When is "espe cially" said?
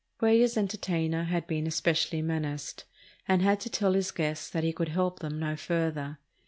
1.65-2.23